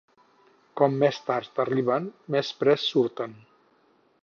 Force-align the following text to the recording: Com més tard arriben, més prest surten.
Com 0.79 0.95
més 1.03 1.19
tard 1.27 1.61
arriben, 1.65 2.09
més 2.37 2.51
prest 2.63 2.91
surten. 2.95 3.37